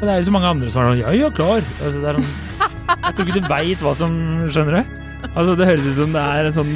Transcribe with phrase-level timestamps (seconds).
[0.00, 1.64] Det er jo så mange andre som er sånn Ja, ja, klar.
[1.80, 2.28] Altså, det er sånn
[3.06, 5.00] Jeg tror ikke du veit hva som Skjønner du?
[5.32, 6.74] Altså, det høres ut som det er en sånn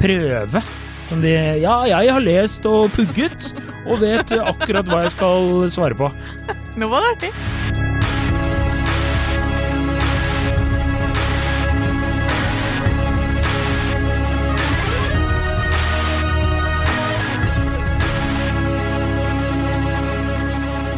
[0.00, 0.62] prøve.
[1.06, 1.32] Som de
[1.62, 3.52] Ja, jeg har lest og pugget
[3.86, 6.10] og vet akkurat hva jeg skal svare på.
[6.80, 7.32] Nå var det artig.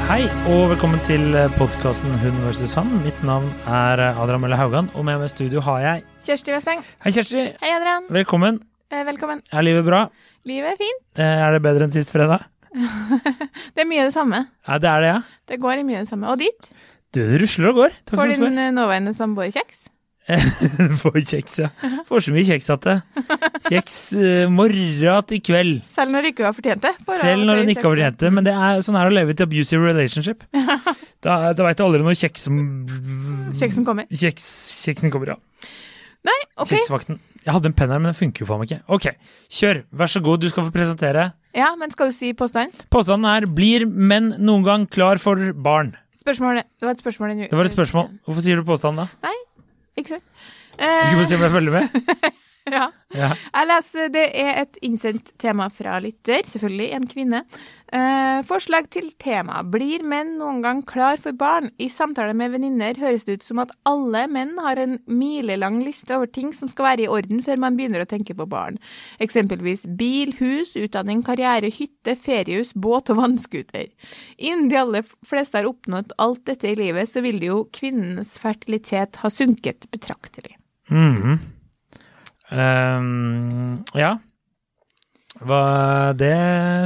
[0.08, 2.72] Hei, og velkommen til podkasten Hun vs.
[2.78, 2.88] han.
[3.04, 6.80] Mitt navn er Adrian Mølle Haugan, og med meg i studio har jeg Kjersti Westeng.
[7.04, 7.44] Hei, Kjersti.
[7.60, 8.06] Hei, Adrian.
[8.16, 8.60] Velkommen.
[8.88, 9.42] Eh, velkommen.
[9.52, 10.06] Er livet bra?
[10.48, 11.02] Livet er fint.
[11.20, 12.46] Eh, Er det bedre enn sist fredag?
[13.74, 14.42] Det er mye det samme.
[14.68, 15.20] Ja, det er det, ja.
[15.48, 16.32] Det går i mye det samme.
[16.32, 16.72] Og ditt?
[17.12, 18.00] Du, det rusler og går.
[18.08, 19.87] Takk Får din eh, nåværende samboer kjeks?
[21.00, 21.68] Får kjeks, ja.
[22.08, 22.96] Får så mye kjeks at det.
[23.68, 25.78] Kjeks uh, morra til kveld.
[25.88, 26.92] Selv når du ikke har fortjent det?
[27.20, 28.32] Selv når du hun ikke har fortjent det.
[28.36, 30.44] Men det er sånn er det å leve i et abusive relationship.
[31.18, 32.58] Da, da veit du aldri når kjeks som
[33.58, 34.06] Kjeksen kommer.
[34.14, 34.44] Kjeks,
[34.84, 35.66] kjeksen kommer, ja.
[36.28, 36.70] Nei, ok.
[36.76, 37.18] Kjeksvakten.
[37.42, 38.78] Jeg hadde en penn her, men den funker jo faen meg ikke.
[38.94, 39.08] Ok,
[39.58, 39.80] kjør.
[39.98, 41.24] Vær så god, du skal få presentere.
[41.58, 42.86] Ja, men skal du si påstand?
[42.94, 45.96] Påstanden er 'Blir menn noen gang klar for barn'?
[46.22, 47.48] Spørsmålet Det var et spørsmål.
[47.50, 48.08] Det var et spørsmål.
[48.26, 49.32] Hvorfor sier du påstanden, da?
[49.98, 50.24] Ikke sant?
[50.78, 51.88] Skal skulle bare se om jeg følger med.
[52.78, 52.90] ja.
[53.16, 53.32] Ja.
[53.32, 57.42] Jeg leser Det er et innsendt tema fra lytter, selvfølgelig en kvinne.
[57.88, 59.62] Eh, forslag til tema.
[59.64, 61.70] Blir menn noen gang klar for barn?
[61.80, 66.12] I samtale med venninner høres det ut som at alle menn har en milelang liste
[66.12, 68.76] over ting som skal være i orden før man begynner å tenke på barn.
[69.24, 73.88] Eksempelvis bil, hus, utdanning, karriere, hytte, feriehus, båt og vannskuter.
[74.36, 79.22] Innen de aller fleste har oppnådd alt dette i livet, så vil jo kvinnens fertilitet
[79.22, 80.58] ha sunket betraktelig.
[80.92, 81.56] Mhm.
[82.50, 84.16] Ehm, ja.
[85.38, 86.34] Hva Det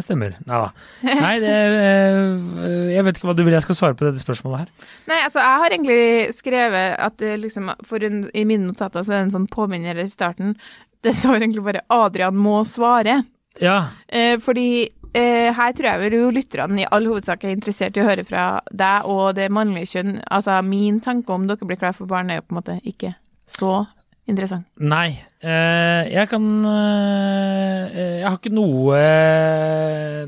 [0.05, 0.37] stemmer.
[0.45, 0.71] Da.
[1.25, 4.65] Nei, det eh, Jeg vet ikke hva du vil jeg skal svare på dette spørsmålet
[4.65, 4.89] her.
[5.09, 6.01] Nei, altså, jeg har egentlig
[6.37, 10.03] skrevet at det liksom, for en, i mine notater så er det en sånn påminner
[10.03, 10.57] i starten.
[11.03, 13.23] Det står egentlig bare 'Adrian må svare'.
[13.61, 13.79] Ja.
[14.09, 18.07] Eh, fordi eh, her tror jeg vel lytterne i all hovedsak er interessert i å
[18.07, 20.21] høre fra deg og det mannlige kjønn.
[20.29, 23.15] Altså, min tanke om dere blir klar for barn er jo på en måte ikke
[23.49, 23.83] så
[24.31, 24.65] interessant.
[24.79, 25.11] Nei.
[25.43, 29.01] eh, jeg kan eh, Jeg har ikke noe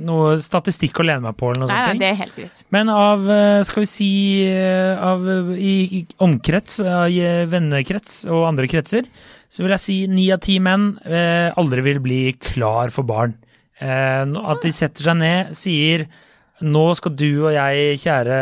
[0.05, 1.93] Noe statistikk å lene meg på, eller noe sånt.
[1.95, 2.65] nei, det er helt greit.
[2.75, 4.11] Men av, eh, skal vi si,
[4.51, 9.07] eh, av eh, i omkrets, av i vennekrets og andre kretser,
[9.49, 13.37] så vil jeg si ni av ti menn eh, aldri vil bli klar for barn.
[13.79, 16.09] Eh, at de setter seg ned, sier
[16.65, 18.41] nå skal du og jeg, kjære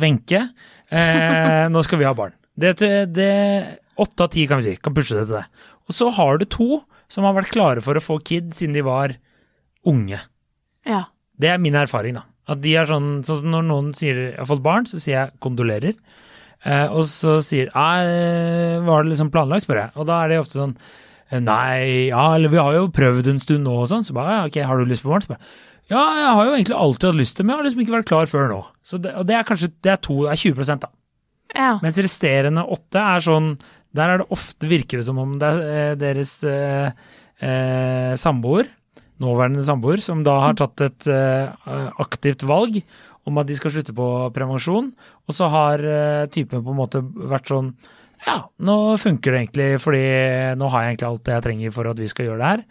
[0.00, 0.44] Wenche,
[0.92, 2.36] eh, nå skal vi ha barn.
[2.54, 2.76] Det,
[3.10, 3.32] det
[4.00, 5.44] Åtte av ti, kan vi si, kan pushe det til det.
[5.86, 6.82] Og så har du to
[7.12, 9.14] som har vært klare for å få kid siden de var
[9.86, 10.18] unge.
[10.88, 11.04] Ja.
[11.38, 12.24] Det er min erfaring, da.
[12.50, 15.16] At de er sånn, sånn som Når noen sier 'jeg har fått barn', så sier
[15.16, 15.96] jeg 'kondolerer'.
[16.64, 19.90] Eh, og så sier jeg 'var det liksom planlagt', spør jeg.
[19.96, 20.76] Og da er det ofte sånn
[21.30, 24.04] «Eh, 'nei, ja, eller vi har jo prøvd en stund nå', og sånn.
[24.04, 25.44] Så bare ja, 'ok, har du lyst på barn?' Så bare
[25.88, 28.08] 'ja, jeg har jo egentlig alltid hatt lyst til, men jeg har liksom ikke vært
[28.08, 28.64] klar før nå'.
[28.82, 30.88] Så det, og det er kanskje det er to, det er 20 da.
[31.54, 31.78] ja.
[31.82, 33.58] Mens resterende åtte er sånn
[33.94, 36.90] Der er det ofte virker det som om det er eh, deres eh,
[37.40, 38.66] eh, samboer,
[39.22, 41.50] nåværende samboer, som da har tatt et eh,
[42.02, 42.80] aktivt valg
[43.24, 44.90] om at de skal slutte på prevensjon,
[45.24, 47.70] og så har eh, typen på en måte vært sånn
[48.24, 50.02] Ja, nå funker det egentlig, fordi
[50.58, 52.62] nå har jeg egentlig alt det jeg trenger for at vi skal gjøre det her.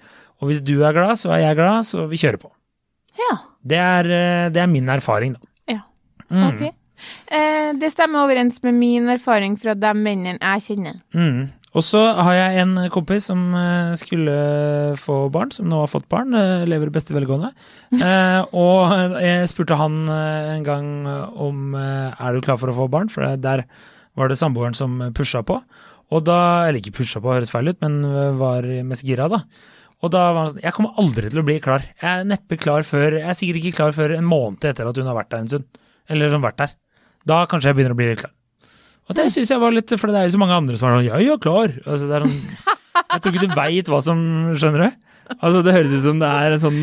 [0.41, 2.49] Og hvis du er glad, så er jeg glad, så vi kjører på.
[3.21, 3.33] ja.
[3.63, 4.07] Det er,
[4.51, 5.47] det er min erfaring, da.
[5.71, 5.83] Ja.
[6.27, 6.73] Mm.
[7.27, 11.01] Eh, det stemmer overens med min erfaring fra de mennene jeg kjenner.
[11.15, 11.51] Mm.
[11.73, 14.33] Og så har jeg en kompis som eh, skulle
[15.01, 17.49] få barn, som nå har fått barn, eh, lever i beste velgående.
[17.93, 18.93] Eh, og
[19.23, 20.91] jeg spurte han eh, en gang
[21.33, 23.65] om er du klar for å få barn, for der
[24.13, 25.57] var det samboeren som pusha på.
[26.13, 28.03] Og da, eller ikke pusha på, høres feil ut, men
[28.37, 29.41] var mest gira, da.
[30.03, 31.85] Og da var han sånn Jeg kommer aldri til å bli klar.
[31.95, 34.99] Jeg er neppe klar før Jeg er sikkert ikke klar før en måned etter at
[34.99, 35.83] hun har vært der en stund.
[36.11, 36.73] Eller som vært der.
[37.29, 38.33] Da kanskje jeg begynner å bli litt klar.
[39.09, 40.93] Og det syns jeg var litt For det er jo så mange andre som er
[40.95, 41.73] sånn Ja, ja, klar.
[41.83, 42.37] Altså, det er sånn
[43.13, 44.21] Jeg tror ikke du veit hva som
[44.55, 45.01] Skjønner du?
[45.39, 46.79] Altså, det høres ut som det er en sånn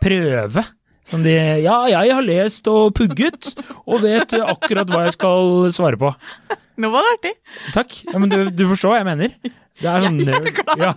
[0.00, 0.64] prøve.
[1.08, 1.34] Som de
[1.64, 3.54] Ja, jeg har lest og pugget,
[3.88, 6.10] og vet akkurat hva jeg skal svare på.
[6.78, 7.32] Nå var det artig.
[7.74, 7.96] Takk.
[8.12, 9.32] Ja, men du, du forstår hva jeg mener?
[9.78, 10.80] Det er sånn jeg er klar.
[10.82, 10.92] Ja,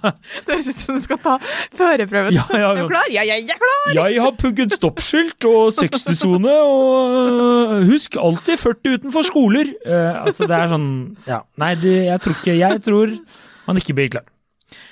[0.45, 1.35] Det høres ut som du skal ta
[1.77, 2.33] førerprøven.
[2.37, 2.87] Ja, ja, Er ja.
[2.87, 3.11] du klar?
[3.13, 3.93] Ja, jeg er klar!
[3.97, 7.15] Jeg har pugget stoppskilt og 60-sone, og
[7.77, 9.73] øh, husk alltid 40 utenfor skoler.
[9.85, 10.91] Uh, altså, det er sånn
[11.29, 11.43] Ja.
[11.61, 13.17] Nei, det, jeg tror ikke Jeg tror
[13.67, 14.27] man ikke blir klar.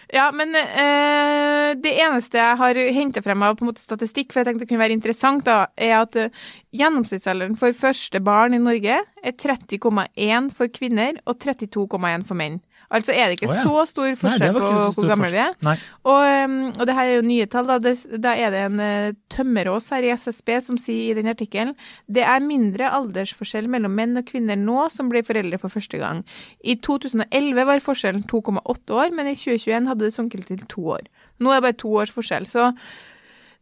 [0.09, 4.41] Ja, men eh, det eneste jeg har henta frem av på en måte statistikk, for
[4.41, 6.31] jeg tenkte det kunne være interessant, da, er at eh,
[6.73, 12.57] gjennomsnittsalderen for første barn i Norge er 30,1 for kvinner og 32,1 for menn.
[12.89, 13.63] Altså er det ikke oh, ja.
[13.67, 15.81] så stor forskjell Nei, på hvor gamle vi er.
[16.09, 17.67] Og, um, og det her er jo nye tall.
[17.69, 17.93] Da, det,
[18.23, 21.75] da er det en uh, tømmerås her i SSB som sier i den artikkelen
[22.09, 26.23] det er mindre aldersforskjell mellom menn og kvinner nå som blir foreldre for første gang.
[26.65, 31.05] I 2011 var forskjellen 2,8 år, men i 2021 hadde det sunket til to år.
[31.39, 32.49] Nå er det bare to års forskjell.
[32.49, 32.71] Så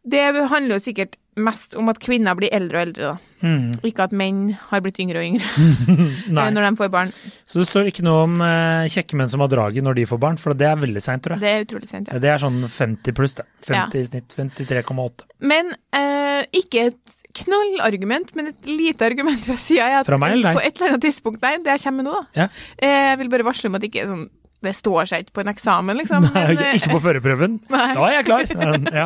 [0.08, 3.34] det handler jo sikkert mest om at kvinner blir eldre og eldre, da.
[3.46, 3.74] Mm.
[3.86, 4.40] Ikke at menn
[4.70, 5.66] har blitt yngre og yngre
[6.34, 6.46] Nei.
[6.50, 7.12] når de får barn.
[7.46, 10.20] Så det står ikke noe om eh, kjekke menn som har draget når de får
[10.24, 11.44] barn, for det er veldig seint, tror jeg.
[11.46, 12.18] Det er utrolig sent, ja.
[12.24, 13.46] Det er sånn 50 pluss, det.
[13.68, 14.34] 50 i snitt.
[14.40, 15.28] 53,8.
[15.46, 20.32] Men eh, ikke et knallargument, men et lite argument fra sida er at Fra meg
[20.34, 20.58] eller deg?
[20.58, 22.22] på et eller annet tidspunkt Nei, det kommer nå, da.
[22.42, 22.46] Ja.
[22.80, 24.24] Eh, Jeg vil bare varsle om at det ikke er sånn
[24.58, 26.24] Det står seg ikke på en eksamen, liksom.
[26.34, 27.52] Nei, men, eh, ikke på førerprøven.
[27.70, 28.48] Da er jeg klar.
[29.00, 29.04] Ja.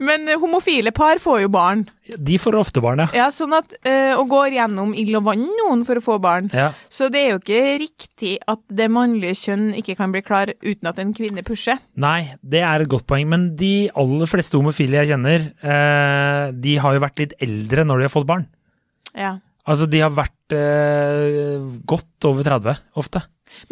[0.00, 1.82] men eh, homofile par får jo barn.
[2.16, 3.06] De får ofte barn, ja.
[3.18, 6.48] Ja, sånn at eh, Og går gjennom ild og vann noen for å få barn.
[6.54, 6.70] ja.
[6.88, 10.88] Så det er jo ikke riktig at det mannlige kjønn ikke kan bli klar uten
[10.88, 11.76] at en kvinne pusher.
[12.00, 16.76] Nei, det er et godt poeng, men de aller fleste homofile jeg kjenner, eh, de
[16.80, 18.46] har jo vært litt eldre når de har fått barn.
[19.16, 19.36] Ja.
[19.66, 23.22] Altså, de har vært eh, godt over 30, ofte.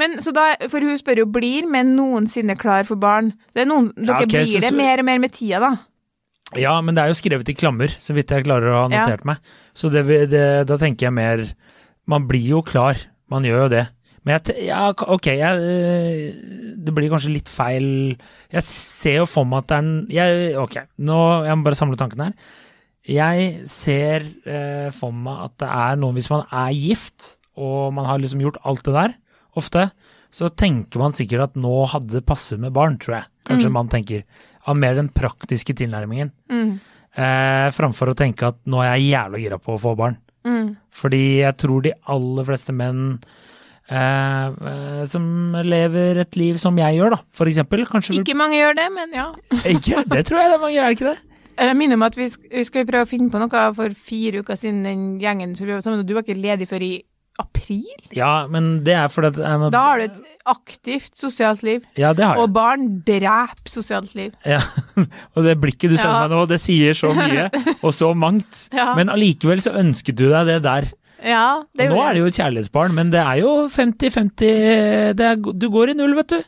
[0.01, 3.33] Men så da, for hun spør jo, blir menn noensinne klar for barn?
[3.55, 5.73] Det noen, Ja, dere blir så- det mer og mer med tida, da.
[6.57, 9.05] Ja, men det er jo skrevet i klammer, så vidt jeg klarer å ha Ja.
[9.05, 9.39] notert meg.
[9.75, 11.53] Så det, det, da tenker jeg mer
[12.07, 12.97] Man blir jo klar,
[13.31, 13.89] man gjør jo det.
[14.27, 18.17] Men jeg, ja, ok, jeg, øh, det blir kanskje litt feil
[18.53, 21.75] Jeg ser jo for meg at det er en jeg, Ok, nå jeg må bare
[21.81, 22.35] samle tankene her.
[23.05, 28.09] Jeg ser eh, for meg at det er noe Hvis man er gift, og man
[28.09, 29.15] har liksom gjort alt det der,
[29.61, 29.91] ofte,
[30.35, 33.29] så tenker man sikkert at nå hadde det passet med barn, tror jeg.
[33.47, 34.25] Kanskje man tenker.
[34.67, 36.33] Av mer den praktiske tilnærmingen.
[36.51, 36.81] Mm.
[37.15, 40.17] Eh, framfor å tenke at nå er jeg jævla gira på å få barn.
[40.49, 40.75] Mm.
[40.95, 43.05] Fordi jeg tror de aller fleste menn
[43.87, 47.85] eh, eh, som lever et liv som jeg gjør, da, for eksempel.
[47.91, 49.29] Kanskje Ikke mange gjør det, men ja.
[49.77, 50.03] ikke?
[50.11, 51.34] Det tror jeg det er mange gjør, er det ikke det?
[51.59, 54.41] Jeg minner om at vi, sk vi skal prøve å finne på noe for fire
[54.43, 56.95] uker siden, den gjengen som vi var sammen, og du var ikke ledig før i
[57.43, 57.85] april?
[58.15, 62.25] Ja, men det er fordi at Da har du et aktivt sosialt liv, Ja, det
[62.25, 62.43] har jeg.
[62.45, 64.33] og barn dreper sosialt liv.
[64.47, 64.61] Ja,
[65.35, 66.29] og det blikket du sender Ja.
[66.29, 67.49] meg nå, det sier så mye,
[67.85, 68.69] og så mangt.
[68.75, 68.93] Ja.
[68.95, 70.91] Men allikevel så ønsket du deg det der.
[71.25, 75.71] Ja, det nå er det jo et kjærlighetsbarn, men det er jo 50-50 er- Du
[75.71, 76.43] går i null, vet du.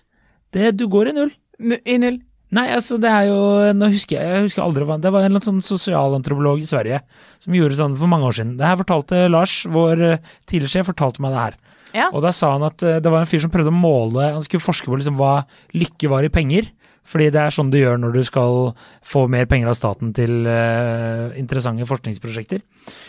[0.52, 1.30] Det, du går i null.
[1.58, 2.18] Nu- I null.
[2.54, 3.38] Nei, altså det er jo
[3.74, 7.00] Nå husker jeg, jeg husker aldri Det var en eller annen sånn sosialantropolog i Sverige
[7.42, 8.54] som gjorde sånn for mange år siden.
[8.60, 11.56] Det her fortalte Lars, vår eh, tidligere sjef, fortalte meg det her.
[11.96, 12.06] Ja.
[12.12, 14.44] Og da sa han at eh, det var en fyr som prøvde å måle Han
[14.46, 15.40] skulle forske på liksom hva
[15.74, 16.70] lykke var i penger.
[17.06, 18.72] Fordi det er sånn du gjør når du skal
[19.06, 22.64] få mer penger av staten til uh, interessante forskningsprosjekter.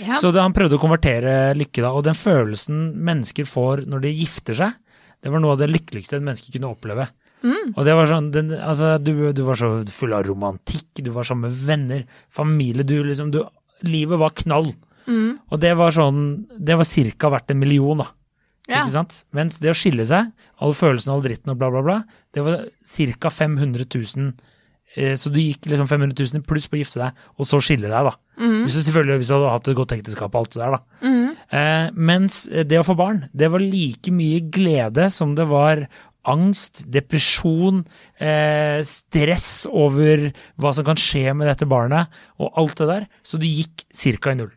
[0.05, 0.19] Ja.
[0.21, 4.11] Så det, han prøvde å konvertere lykke da, og den følelsen mennesker får når de
[4.19, 4.77] gifter seg,
[5.25, 7.07] det var noe av det lykkeligste et menneske kunne oppleve.
[7.43, 7.73] Mm.
[7.75, 11.27] Og det var sånn, den, altså, du, du var så full av romantikk, du var
[11.27, 12.03] sammen med venner,
[12.33, 13.43] familie, du liksom, du,
[13.85, 14.71] livet var knall.
[15.07, 15.37] Mm.
[15.51, 16.21] Og det var sånn,
[16.57, 18.09] det var cirka verdt en million da,
[18.67, 18.81] Ja.
[18.81, 19.21] ikke sant?
[19.37, 22.01] Mens det å skille seg, all følelsen, all dritten og bla bla bla,
[22.35, 24.33] det var cirka 500 000,
[24.97, 27.87] eh, så du gikk liksom 500 000 pluss på å gifte deg, og så skille
[27.87, 28.17] deg da.
[28.37, 28.65] Mm.
[28.65, 30.81] Hvis du hvis du hadde hatt et godt ekteskap og alt det der da.
[31.01, 31.29] Mm.
[31.47, 35.85] Eh, mens det å få barn, det var like mye glede som det var
[36.27, 37.83] angst, depresjon,
[38.19, 40.29] eh, stress over
[40.59, 43.11] hva som kan skje med dette barnet, og alt det der.
[43.23, 44.31] Så du gikk ca.
[44.31, 44.53] i null.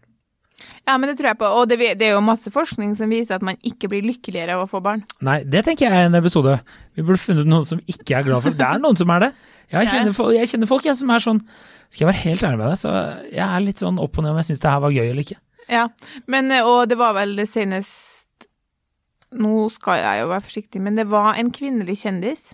[0.89, 1.49] Ja, men det tror jeg på.
[1.57, 4.65] Og det, det er jo masse forskning som viser at man ikke blir lykkeligere av
[4.65, 5.05] å få barn.
[5.25, 6.57] Nei, det tenker jeg er en episode.
[6.99, 8.61] Vi burde funnet noen som ikke er glad for det.
[8.61, 9.31] Det er noen som er det.
[9.71, 11.39] Jeg kjenner, jeg kjenner folk jeg, som er sånn
[11.93, 12.95] Skal jeg være helt ærlig med deg, så
[13.31, 15.23] jeg er litt sånn opp og ned om jeg syns det her var gøy eller
[15.23, 15.39] ikke.
[15.71, 15.85] Ja,
[16.31, 18.10] men eh, og det var vel senest
[19.39, 22.51] Nå skal jeg jo være forsiktig, men det var en kvinnelig kjendis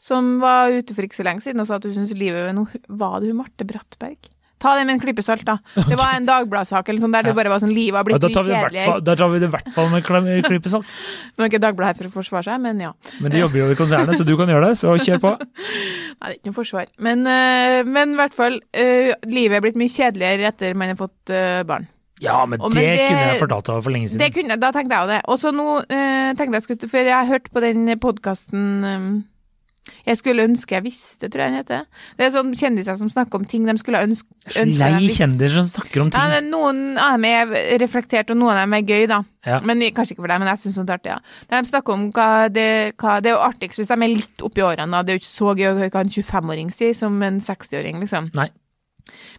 [0.00, 2.52] som var ute for ikke så lenge siden og sa at hun syntes livet var
[2.54, 4.30] noe Var det hun Marte Brattberg?
[4.58, 5.58] Ta det med en klype salt, da.
[5.76, 8.30] Det var en Dagbladet-sak eller sånn der det bare var sånn Livet har blitt ja,
[8.42, 8.96] mye kjedeligere.
[9.06, 10.94] da tar vi det i hvert fall med en klype salt.
[11.38, 12.90] Nå er ikke Dagbladet her for å forsvare seg, men ja.
[13.22, 15.34] Men de jobber jo i konsernet, så du kan gjøre det, så kjør på.
[16.18, 16.90] Nei, det er ikke noe forsvar.
[17.06, 21.34] Men, eh, i hvert fall, eh, livet er blitt mye kjedeligere etter man har fått
[21.34, 21.86] eh, barn.
[22.20, 24.18] Ja, men Og det, men det- kunne jeg fortalt deg for lenge siden.
[24.24, 25.20] Det kunne, da tenkte jeg jo det.
[25.28, 29.24] Og så nå eh, tenkte jeg skulle For jeg har hørt på den podkasten
[30.06, 31.84] Jeg skulle ønske jeg visste, tror jeg den heter.
[32.18, 34.28] Det er sånn kjendiser som snakker om ting de skulle ønske,
[34.60, 36.34] ønske Lei kjendiser som snakker om Ja, ting.
[36.34, 39.22] men noen av dem er reflektert, og noen av dem er gøy, da.
[39.46, 39.58] Ja.
[39.64, 41.14] Men Kanskje ikke for deg, men jeg syns sånt er artig.
[41.14, 41.18] Ja.
[41.48, 44.44] Der de snakker om hva det, hva, det er jo artigst hvis de er litt
[44.44, 44.90] oppi årene.
[44.92, 45.02] Da.
[45.02, 48.00] Det er jo ikke så gøy å høre hva en 25-åring sier som en 60-åring,
[48.04, 48.30] liksom.
[48.36, 48.50] Nei.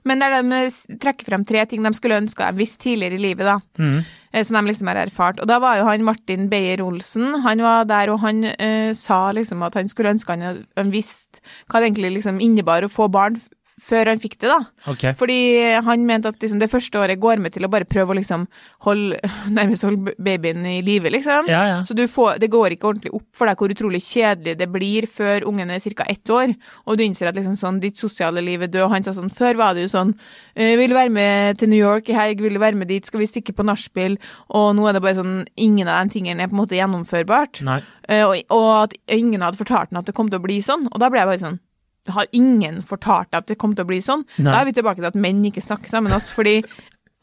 [0.03, 3.45] Men der de trekker frem tre ting de skulle ønske de visste tidligere i livet,
[3.45, 3.59] da.
[3.77, 4.05] Mhm.
[4.33, 5.39] eh, Som de liksom har erfart.
[5.39, 9.63] Og da var jo han Martin Beyer-Olsen, han var der, og han eh, sa liksom
[9.63, 13.39] at han skulle ønske han han visste hva det egentlig liksom innebar å få barn
[13.89, 14.60] før han fikk det, da.
[14.93, 15.15] Okay.
[15.17, 15.39] Fordi
[15.86, 18.46] han mente at liksom det første året går med til å bare prøve å liksom
[18.86, 19.19] holde,
[19.58, 21.50] nærmest holde babyen i live, liksom.
[21.51, 21.79] Ja, ja.
[21.88, 25.08] Så du får, det går ikke ordentlig opp for deg hvor utrolig kjedelig det blir
[25.10, 26.08] før ungen er ca.
[26.10, 26.53] ett år,
[26.86, 28.86] og du innser at liksom sånn, ditt sosiale liv er død.
[28.88, 30.13] Og han sa sånn, før var det jo sånn,
[30.55, 33.05] eh, vil du være med til New York i helg, vil du være med dit,
[33.05, 34.19] skal vi stikke på nachspiel,
[34.55, 37.63] og nå er det bare sånn, ingen av de tingene er på en måte gjennomførbart.
[37.67, 37.81] Nei.
[38.10, 40.88] Eh, og, og at ingen hadde fortalt ham at det kom til å bli sånn,
[40.89, 41.60] og da ble jeg bare sånn,
[42.16, 44.25] har ingen fortalt deg at det kom til å bli sånn?
[44.38, 44.51] Nei.
[44.51, 46.60] Da er vi tilbake til at menn ikke snakker sammen, altså, fordi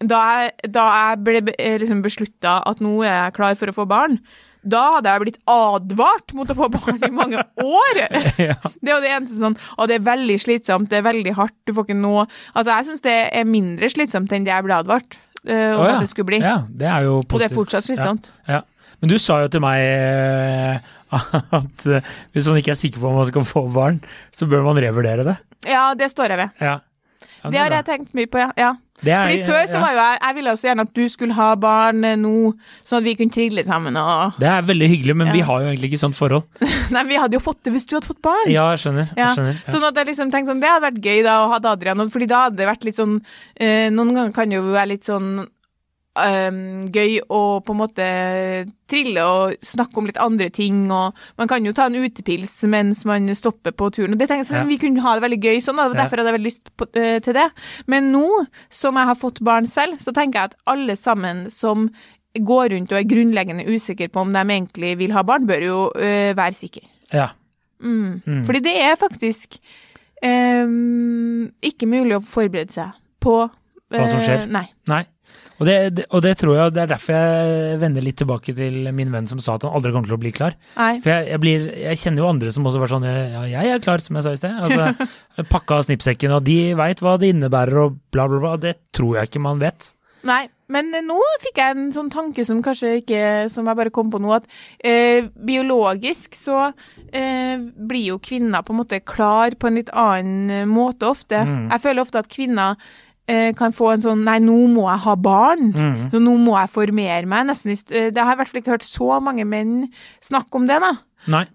[0.05, 3.77] da jeg, da jeg ble eh, liksom beslutta at nå er jeg klar for å
[3.77, 4.19] få barn,
[4.67, 8.03] da hadde jeg blitt advart mot å få barn i mange år!
[8.37, 8.57] Ja.
[8.83, 11.55] Det er jo det eneste sånn Og det er veldig slitsomt, det er veldig hardt,
[11.65, 14.77] du får ikke noe Altså, jeg syns det er mindre slitsomt enn det jeg ble
[14.77, 15.17] advart
[15.49, 15.95] uh, om oh, ja.
[15.95, 16.41] at det skulle bli.
[16.43, 17.33] Ja, det er jo positivt.
[17.33, 18.31] Og det er fortsatt slitsomt.
[18.51, 18.61] Ja.
[19.01, 20.93] Men du sa jo til meg eh,
[21.61, 24.01] at eh, hvis man ikke er sikker på om man skal få barn,
[24.35, 25.37] så bør man revurdere det.
[25.69, 26.51] Ja, det står jeg ved.
[26.61, 26.79] Ja.
[27.45, 28.51] Ja, Det har er jeg tenkt mye på, ja.
[28.59, 28.73] ja.
[29.05, 31.35] Det er- Fordi før så var jo jeg Jeg ville også gjerne at du skulle
[31.37, 32.31] ha barn eh, nå,
[32.83, 35.69] sånn at vi kunne trille sammen og Det er veldig hyggelig, men vi har jo
[35.69, 36.47] egentlig ikke sånt forhold.
[36.97, 38.49] Nei, vi hadde jo fått det hvis du hadde fått barn.
[38.49, 39.11] Ja, jeg skjønner.
[39.15, 39.61] Jeg skjønner.
[39.69, 42.27] Sånn at jeg liksom tenkte sånn, det hadde vært gøy da å ha Adrian, fordi
[42.33, 43.19] da hadde det vært litt sånn
[43.61, 45.45] eh, Noen ganger kan jo være litt sånn
[46.23, 48.07] ehm, gøy å på en måte
[48.89, 53.05] trille og snakke om litt andre ting, og man kan jo ta en utepils mens
[53.09, 54.13] man stopper på turen.
[54.15, 54.71] og det tenkte jeg sånn, Ja.
[54.71, 57.19] Vi kunne ha det veldig gøy sånn, og derfor hadde jeg veldig lyst på, uh,
[57.21, 57.51] til det.
[57.87, 61.91] Men nå som jeg har fått barn selv, så tenker jeg at alle sammen som
[62.37, 65.79] går rundt og er grunnleggende usikre på om de egentlig vil ha barn, bør jo
[65.97, 66.87] uh, være sikre.
[67.13, 67.31] Ja.
[67.83, 68.23] Mm.
[68.27, 68.45] Mm.
[68.45, 69.59] Fordi det er faktisk
[70.25, 73.51] um, ikke mulig å forberede seg på
[73.93, 74.43] Hva som skjer.
[74.45, 74.67] eh, Nei.
[74.91, 75.05] Nei.
[75.57, 78.91] Og det, det, og det tror jeg det er derfor jeg vender litt tilbake til
[78.97, 80.57] min venn som sa at han aldri kommer til å bli klar.
[80.77, 80.97] nei.
[81.05, 83.85] For jeg, jeg, blir, jeg kjenner jo andre som også var sånn Ja, jeg er
[83.85, 84.59] klar, som jeg sa i sted.
[84.61, 88.57] Altså, pakka snippsekken, og de veit hva det innebærer, og bla, bla, bla.
[88.61, 89.93] Det tror jeg ikke man vet.
[90.27, 93.21] Nei, men nå fikk jeg en sånn tanke som kanskje ikke
[93.53, 94.47] Som jeg bare kom på nå, at
[94.83, 96.71] eh, biologisk så
[97.13, 101.45] eh, blir jo kvinner på en måte klar på en litt annen måte ofte.
[101.47, 101.69] Mm.
[101.71, 102.89] Jeg føler ofte at kvinner
[103.59, 105.73] kan få en sånn Nei, nå må jeg ha barn.
[105.75, 105.99] Mm.
[106.13, 107.49] Så nå må jeg formere meg.
[107.49, 109.89] Nesten, eh, det har jeg i hvert fall ikke hørt så mange menn
[110.23, 110.93] snakke om det, da.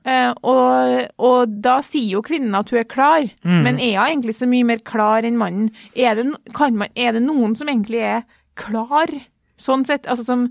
[0.03, 3.61] Eh, og, og da sier jo kvinnen at hun er klar, Mm.
[3.63, 5.69] men er hun egentlig så mye mer klar enn mannen?
[5.95, 8.25] Er det, kan man, er det noen som egentlig er
[8.59, 9.07] klar,
[9.55, 10.09] sånn sett?
[10.11, 10.43] Altså som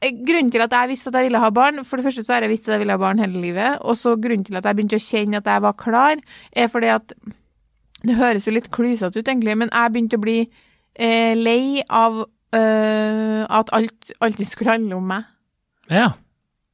[0.00, 2.36] eh, Grunnen til at jeg visste at jeg ville ha barn, for det første så
[2.36, 4.64] har jeg visst at jeg ville ha barn hele livet, og så grunnen til at
[4.70, 6.22] jeg begynte å kjenne at jeg var klar,
[6.54, 7.12] er fordi at
[8.06, 10.38] Det høres jo litt klysete ut, egentlig, men jeg begynte å bli
[10.94, 12.22] eh, lei av
[12.56, 15.28] eh, at alt alltid skulle handle om meg.
[15.90, 16.10] Ja.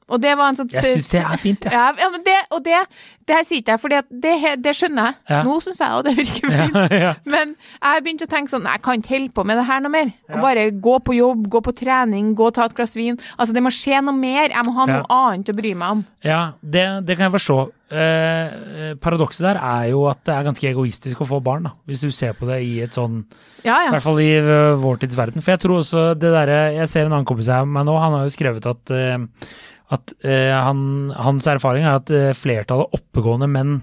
[0.06, 1.74] Og det var en sånn Jeg syns det er fint, jeg.
[1.76, 2.78] ja, ja, men det, og det,
[3.26, 5.16] det her sier ikke jeg, for det, det skjønner jeg.
[5.32, 5.40] Ja.
[5.46, 6.76] Nå syns jeg jo det virker fint.
[6.78, 7.12] Ja, ja.
[7.26, 9.94] Men jeg begynte å tenke sånn, jeg kan ikke holde på med det her noe
[9.96, 10.12] mer.
[10.30, 13.18] Og bare gå på jobb, gå på trening, gå og ta et glass vin.
[13.34, 14.54] Altså, det må skje noe mer.
[14.54, 16.06] Jeg må ha noe annet å bry meg om.
[16.26, 17.58] Ja, det, det kan jeg forstå.
[17.86, 18.46] Eh,
[18.82, 22.02] eh, paradokset der er jo at det er ganske egoistisk å få barn, da, hvis
[22.02, 23.20] du ser på det i et sånn
[23.62, 25.44] Ja, I hvert fall i uh, vår tids verden.
[25.44, 28.18] For jeg tror også det derre Jeg ser en annen kompis av meg nå, han
[28.18, 29.46] har jo skrevet at uh,
[29.94, 33.76] at eh, han, hans erfaring er at flertallet oppegående menn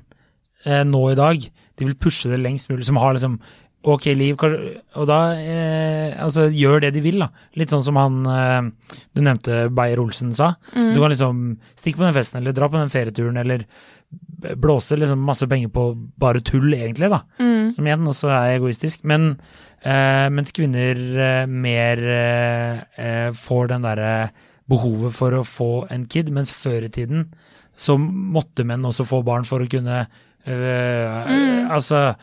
[0.66, 1.46] eh, nå i dag,
[1.80, 3.40] de vil pushe det lengst mulig, som har liksom
[3.84, 7.28] ok liv, og da eh, altså gjør det de vil, da.
[7.60, 8.62] Litt sånn som han eh,
[9.14, 10.54] du nevnte Beyer-Olsen sa.
[10.72, 10.94] Mm.
[10.96, 11.42] Du kan liksom
[11.76, 13.66] stikke på den festen, eller dra på den ferieturen, eller
[14.60, 15.88] blåse liksom masse penger på
[16.22, 17.72] bare tull, egentlig, da Mm.
[17.72, 19.04] som igjen også er egoistisk.
[19.04, 19.38] Men
[19.84, 24.14] eh, mens kvinner eh, mer eh, eh, får den derre
[24.70, 27.28] behovet for å få en kid, mens før i tiden
[27.76, 30.06] så måtte menn også få barn for å kunne
[30.48, 31.72] øh, Mm.
[31.72, 32.16] Altså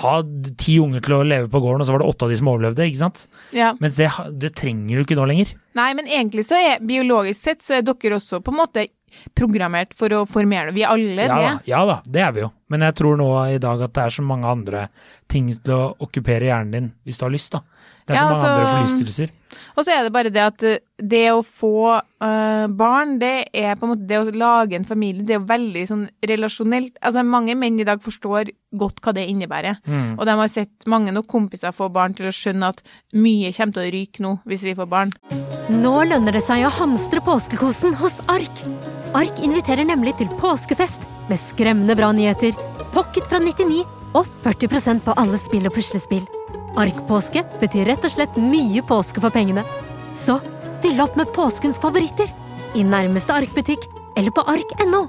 [0.00, 0.14] ha
[0.60, 2.50] ti unger til å leve på gården, og så var det åtte av de som
[2.52, 3.24] overlevde, ikke sant?
[3.54, 3.72] ja.
[3.82, 4.10] Mens det,
[4.42, 5.54] det trenger du ikke nå lenger.
[5.78, 8.86] Nei, men egentlig så er biologisk sett så er dere også på en måte
[9.38, 10.74] programmert for å formere det.
[10.78, 11.70] Vi er alle Ja da, det.
[11.70, 12.50] ja da, det er vi jo.
[12.74, 14.86] Men jeg tror nå i dag at det er så mange andre
[15.30, 17.62] ting til å okkupere hjernen din, hvis du har lyst, da.
[18.04, 19.30] Det er Ja, så mange altså- andre forlystelser.
[19.76, 23.74] Og så er det bare det at eh, det å få uh, barn, det er
[23.76, 26.98] på en måte det å lage en familie, det er jo veldig sånn relasjonelt.
[27.02, 29.80] Altså mange menn i dag forstår godt hva det innebærer.
[29.86, 30.18] Mm.
[30.18, 32.84] Og de har sett mange nok kompiser få barn til å skjønne at
[33.14, 35.14] mye kommer til å ryke nå hvis vi får barn.
[35.72, 38.64] Nå lønner det seg å hamstre påskekosen hos Ark.
[39.14, 42.54] Ark inviterer nemlig til påskefest med skremmende bra nyheter,
[42.94, 43.82] pocket fra 99
[44.14, 46.26] og 40% på alle spill og puslespill.
[46.80, 49.62] Ark-påske betyr rett og slett mye påske for pengene.
[50.18, 50.40] Så
[50.82, 52.30] fyll opp med påskens favoritter
[52.74, 53.86] i nærmeste Ark-butikk
[54.18, 55.06] eller på ark.no.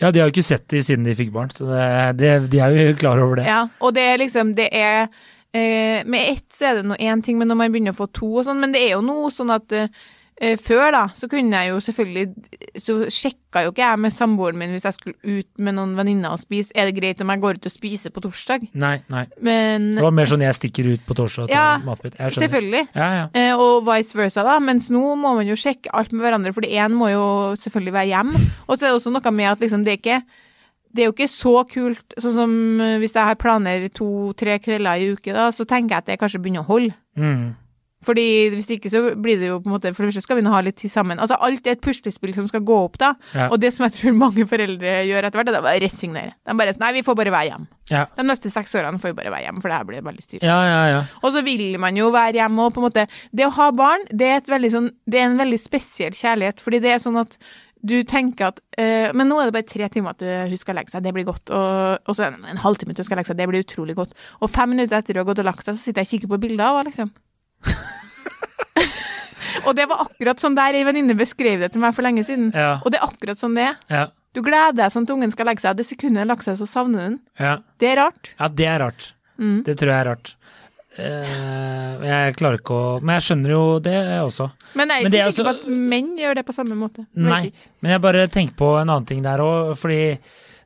[0.00, 1.82] Ja, de har jo ikke sett de siden de fikk barn, så det,
[2.20, 3.48] det, de er jo klar over det.
[3.48, 5.10] Ja, og det er liksom, det er
[5.52, 8.08] eh, Med ett så er det nå én ting, men når man begynner å få
[8.16, 9.92] to og sånn, men det er jo noe sånn at eh,
[10.40, 14.72] før, da, så kunne jeg jo selvfølgelig Så sjekka jo ikke jeg med samboeren min
[14.72, 16.72] hvis jeg skulle ut med noen venninner og spise.
[16.72, 18.68] Er det greit om jeg går ut og spiser på torsdag?
[18.72, 19.26] Nei, nei.
[19.44, 22.16] Men Det var mer sånn jeg stikker ut på torsdag og tar Ja, matbit.
[22.38, 22.84] Selvfølgelig.
[22.94, 23.24] Ja, ja.
[23.36, 24.56] Eh, og vice versa, da.
[24.64, 27.26] Mens nå må man jo sjekke alt med hverandre, for én må jo
[27.60, 28.46] selvfølgelig være hjemme.
[28.68, 30.22] Og så er det også noe med at liksom, det er ikke
[30.90, 34.98] det er jo ikke så kult, sånn som eh, hvis jeg har planer to-tre kvelder
[34.98, 36.96] i uke, da, så tenker jeg at det kanskje begynner å holde.
[37.18, 37.52] Mm.
[38.04, 40.44] Fordi hvis ikke så blir det jo på en måte For det første skal vi
[40.46, 41.20] nå ha litt tid sammen.
[41.20, 43.12] Altså alt er et puslespill som skal gå opp, da.
[43.36, 43.50] Ja.
[43.50, 46.34] Og det som jeg tror mange foreldre gjør etter hvert, er å resignere.
[46.48, 47.68] De bare Nei, vi får bare være hjemme.
[47.90, 48.04] Ja.
[48.16, 50.44] De neste seks årene får vi bare være hjemme, for det her blir veldig styrt.
[50.46, 51.00] ja, ja, ja.
[51.20, 54.06] Og så vil man jo være hjemme og på en måte Det å ha barn,
[54.08, 57.18] det er, et veldig sånn, det er en veldig spesiell kjærlighet, fordi det er sånn
[57.20, 57.36] at
[57.80, 60.92] du tenker at øh, Men nå er det bare tre timer at hun skal legge
[60.92, 61.48] seg, det blir godt.
[61.48, 64.12] Og, og så en halvtime til hun skal legge seg, det blir utrolig godt.
[64.40, 66.32] Og fem minutter etter hun har gått og lagt seg, så sitter jeg og kikker
[66.32, 67.12] på bilder av henne, liksom.
[69.66, 72.50] Og det var akkurat sånn der ei venninne beskrev det til meg for lenge siden.
[72.54, 73.76] Ja, Og det er akkurat sånn det er.
[73.90, 76.42] ja, Du gleder deg sånn at ungen skal legge seg, og det sekundet den legger
[76.50, 77.20] seg, så savner den.
[77.38, 77.58] ja.
[77.78, 78.34] Det er rart.
[78.38, 79.12] ja det er rart.
[79.38, 79.62] Mm.
[79.64, 80.34] Det tror jeg er rart.
[81.00, 84.50] Uh, jeg klarer ikke å Men jeg skjønner jo det også.
[84.76, 87.06] Men jeg er ikke er sikker på altså- at menn gjør det på samme måte.
[87.14, 90.18] Nei, men jeg bare tenker på en annen ting der òg, fordi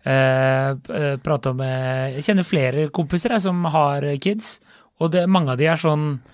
[0.07, 4.61] uh, prata med Jeg kjenner flere kompiser jeg, som har kids,
[5.01, 6.34] og det, mange av de er sånn «Nei,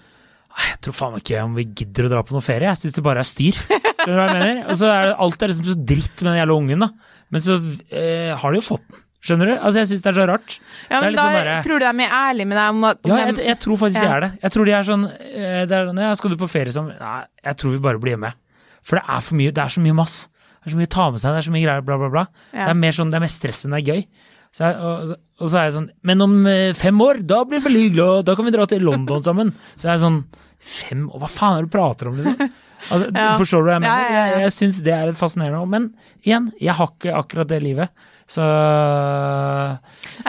[0.60, 3.04] Jeg tror faen ikke om vi gidder å dra på noe ferie, jeg syns det
[3.06, 3.54] bare er styr.
[3.60, 4.58] Skjønner du hva jeg mener?
[4.72, 6.88] Og så er det, alt er liksom så dritt med den jævla ungen, da.
[7.30, 7.56] Men så
[7.92, 9.04] eh, har de jo fått den.
[9.20, 9.52] Skjønner du?
[9.60, 10.54] Altså, jeg syns det er så rart.
[10.88, 13.10] Ja, men liksom da bare- tror du de er ærlige med deg om at om
[13.12, 14.30] Ja, jeg, jeg tror faktisk de er det.
[14.46, 16.96] Jeg tror de er sånn eh, det er, sånn, ja, Skal du på ferie sammen?
[16.98, 18.32] Nei, jeg tror vi bare blir hjemme.
[18.80, 20.16] For det er for mye, det er så mye mass.
[20.60, 22.08] Det er så mye å ta med seg, det er så mye greier, bla, bla,
[22.16, 22.24] bla.
[22.52, 22.64] Ja.
[22.64, 24.02] Det er mer sånn, det er mer stress enn det er gøy.
[24.50, 27.60] Så jeg, og, og så er jeg sånn Men om eh, fem år, da blir
[27.60, 29.52] det veldig og da kan vi dra til London sammen.
[29.76, 30.22] Så jeg er sånn
[30.60, 31.22] Fem år?
[31.22, 32.50] Hva faen er det du prater om, liksom?
[32.90, 33.28] Altså, Ja.
[33.38, 34.02] Forstår du hva jeg mener?
[34.02, 34.24] ja, ja.
[34.34, 35.86] Jeg, jeg syns det er et fascinerende Men
[36.20, 37.94] igjen, jeg har ikke akkurat det livet.
[38.30, 38.44] Så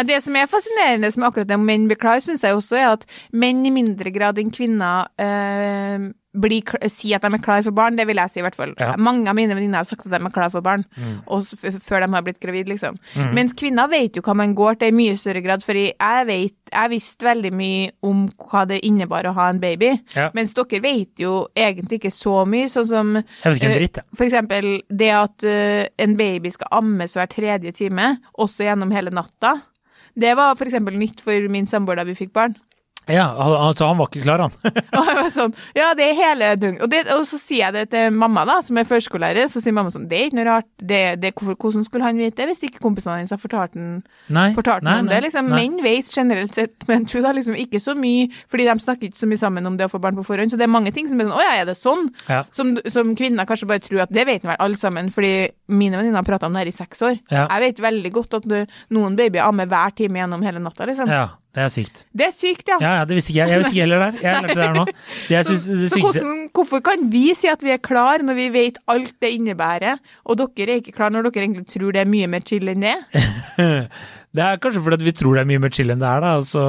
[0.07, 3.03] det som er fascinerende som akkurat det menn blir klar, syns jeg også er at
[3.36, 7.98] menn i mindre grad enn kvinner eh, blir, si at de er klar for barn.
[8.00, 8.74] Det vil jeg si, i hvert fall.
[8.80, 8.94] Ja.
[8.98, 11.22] Mange av mine venninner har sagt at de er klar for barn, Mm.
[11.82, 12.98] før de har blitt gravid, liksom.
[13.34, 16.54] Mens kvinner vet jo hva man går til i mye større grad, for jeg vet
[16.72, 20.30] jeg visste veldig mye om hva det innebar å ha en baby, Ja.
[20.34, 24.04] mens dere vet jo egentlig ikke så mye, sånn som Eh, dritt, ja.
[24.15, 29.12] For eksempel det at uh, en baby skal ammes hver tredje time, også gjennom hele
[29.12, 29.62] natta.
[30.17, 32.56] Det var eksempel nytt for min samboer da vi fikk barn.
[33.12, 34.54] Ja, al- altså han var ikke klar, han.
[34.97, 36.78] Og jeg var sånn, ja, det er hele dung.
[36.82, 39.50] Og, det, og så sier jeg det til mamma, da, som er førskolelærer.
[39.52, 40.67] Så sier mamma sånn, det er ikke noe rart.
[40.80, 44.02] Det, det, hvordan skulle han vite det hvis ikke kompisene hans har fortalt noe
[45.04, 45.19] om det.
[45.28, 45.50] liksom.
[45.52, 45.62] nei.
[45.67, 49.21] Menn vet generelt sett, men tror da liksom ikke så mye, fordi de snakker ikke
[49.21, 50.54] så mye sammen om det å få barn på forhånd.
[50.54, 52.08] Så det er mange ting som er sånn, å ja, er det sånn?
[52.30, 52.43] Ja.
[52.56, 55.34] Som, som kvinner kanskje bare tror at det vet vel alle sammen, fordi
[55.71, 57.19] mine venninner har prata om det her i seks år.
[57.32, 57.45] Ja.
[57.47, 61.10] Jeg vet veldig godt at du- noen babyer ammer hver time gjennom hele natta, liksom.
[61.12, 62.05] Ja, det er sykt.
[62.15, 62.77] Det er sykt, ja.
[62.79, 63.51] Ja, ja, det visste ikke jeg.
[63.51, 64.19] Jeg visste ikke heller der.
[64.23, 64.85] Jeg lærte det her nå.
[65.27, 68.45] Det Så, det så hvordan, hvorfor kan vi si at vi er klar når vi
[68.53, 72.11] vet alt det innebærer, og dere er ikke klar når dere egentlig tror det er
[72.13, 72.95] mye mer chill enn det?
[74.31, 76.21] Det er kanskje fordi at vi tror det er mye mer chill enn det er,
[76.23, 76.61] da, og så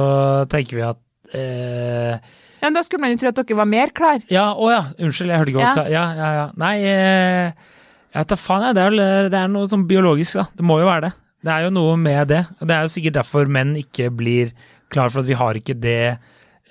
[0.51, 0.97] tenker vi at
[1.31, 2.17] eh,
[2.59, 4.19] Ja, men Da skulle man jo tro at dere var mer klar.
[4.27, 5.85] Ja, å ja, unnskyld, jeg hørte ikke hva du sa.
[5.91, 6.45] Ja, ja, ja.
[6.59, 7.71] Nei, eh,
[8.11, 8.75] jeg vet da faen, jeg.
[8.75, 10.45] Det er, vel, det er noe sånn biologisk, da.
[10.59, 11.13] Det må jo være det.
[11.43, 12.43] Det er jo noe med det.
[12.63, 14.53] Det er jo sikkert derfor menn ikke blir
[14.93, 16.15] klar for at vi har ikke det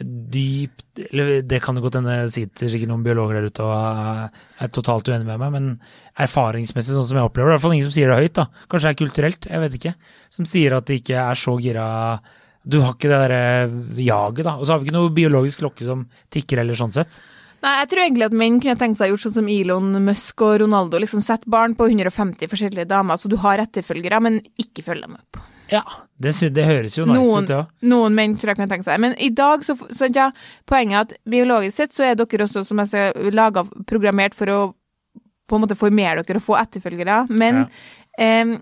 [0.02, 4.70] dypt Eller det kan jo godt hende sitter sikkert noen biologer der ute og er
[4.72, 5.66] totalt uenig med meg, men
[6.20, 8.46] erfaringsmessig, sånn som jeg opplever det, i hvert fall ingen som sier det høyt, da.
[8.72, 9.92] Kanskje det er kulturelt, jeg vet ikke.
[10.32, 11.84] Som sier at de ikke er så gira
[12.64, 14.56] Du har ikke det derre jaget, da.
[14.56, 17.20] Og så har vi ikke noe biologisk klokke som tikker eller sånn sett.
[17.62, 20.56] Nei, jeg tror egentlig at menn kunne tenkt seg gjort sånn som Elon Musk og
[20.64, 20.98] Ronaldo.
[20.98, 25.18] liksom Sett barn på 150 forskjellige damer, så du har etterfølgere, men ikke følg dem
[25.20, 25.42] opp.
[25.72, 25.80] Ja,
[26.20, 27.70] det, det høres jo nice Noen- ut, òg.
[27.88, 29.00] Noen menn tror jeg kan tenke seg.
[29.00, 30.26] Men i dag, så, så ja,
[30.68, 34.52] poenget er at biologisk sett så er dere også som jeg sier, laga, programmert for
[34.52, 34.60] å
[35.48, 37.22] på en måte formere dere og få etterfølgere.
[37.32, 37.66] Men ja.
[38.24, 38.52] eh,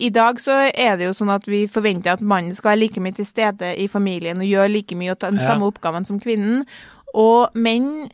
[0.00, 3.00] i dag så er det jo sånn at vi forventer at mannen skal være like
[3.00, 5.48] mye til stede i familien og gjøre like mye og ta den Ja.
[5.54, 6.66] samme oppgaven som kvinnen.
[7.16, 8.10] Og menn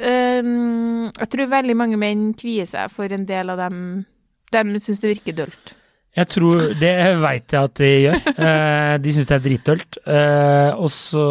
[0.00, 4.06] em, Jeg tror veldig mange menn kvier seg for en del av dem.
[4.54, 5.74] De syns det virker dølt.
[6.16, 8.20] Jeg tror Det veit jeg at de gjør.
[8.36, 9.98] Eh, de syns det er dritdølt.
[10.08, 11.24] Eh, og så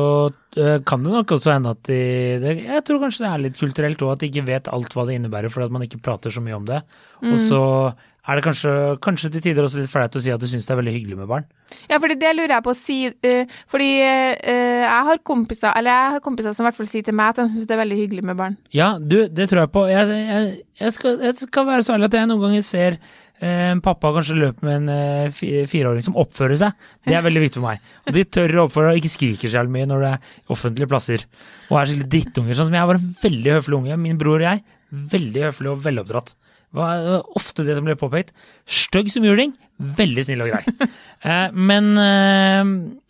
[0.57, 1.99] eh, kan det nok også hende at de
[2.43, 5.07] det, Jeg tror kanskje det er litt kulturelt òg, at de ikke vet alt hva
[5.07, 6.83] det innebærer fordi at man ikke prater så mye om det.
[7.25, 7.61] Og så
[8.25, 8.71] er det kanskje,
[9.05, 11.17] kanskje til tider også litt flaut å si at du syns det er veldig hyggelig
[11.19, 11.45] med barn.
[11.89, 15.93] Ja, fordi det lurer jeg på å si Uh, Fordi uh, jeg har kompiser Eller
[15.93, 17.81] jeg har kompiser som i hvert fall sier til meg at de syns det er
[17.81, 18.57] veldig hyggelig med barn.
[18.75, 19.85] Ja, du, det tror jeg på.
[19.89, 20.49] Jeg, jeg,
[20.81, 24.11] jeg, skal, jeg skal være så ærlig at jeg noen ganger ser eh, en pappa
[24.15, 26.85] kanskje løpe med en fireåring som oppfører seg.
[27.07, 27.91] Det er veldig viktig for meg.
[28.05, 30.91] Og de tør å oppføre seg og ikke skriker så mye når det er offentlige
[30.91, 31.25] plasser.
[31.69, 32.59] Og er skikkelig drittunger.
[32.59, 34.01] Sånn som jeg var en veldig høflig unge.
[34.05, 36.35] Min bror og jeg, veldig høflig og veloppdratt.
[36.35, 38.33] Det var eh, ofte det som ble påpekt.
[38.67, 40.63] Stygg som juling, veldig snill og grei.
[41.25, 42.67] Eh, men eh,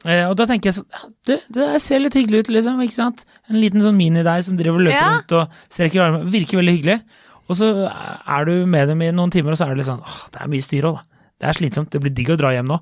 [0.08, 2.78] eh, Og da tenker jeg sånn det der ser litt hyggelig ut, liksom.
[2.86, 3.26] ikke sant?
[3.52, 5.10] En liten sånn mini deg som driver og løper Ja.
[5.18, 6.30] rundt og strekker armene.
[6.32, 6.96] Virker veldig hyggelig.
[7.50, 10.00] Og så er du med dem i noen timer, og så er det litt sånn
[10.06, 11.28] åh, det er mye styr òg, da.
[11.44, 11.92] Det er slitsomt.
[11.92, 12.80] Det blir digg å dra hjem nå.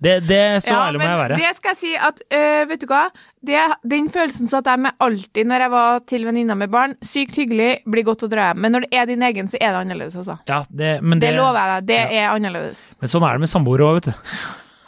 [0.00, 1.36] Det, det Så ærlig må jeg være.
[1.36, 3.02] Det skal jeg si at, øh, vet du hva?
[3.44, 6.96] Det, den følelsen satt jeg med alltid når jeg var til venninna med barn.
[7.04, 8.62] Sykt hyggelig, blir godt å dra hjem.
[8.64, 10.38] Men når det er din egen, så er det annerledes, altså.
[10.48, 11.90] Ja, det, men Det, det, lover jeg deg.
[11.92, 12.86] Det er annerledes.
[13.00, 14.34] Men sånn er det med samboere òg, vet du.